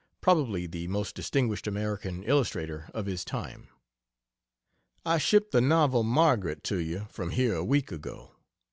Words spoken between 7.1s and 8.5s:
from here a week ago.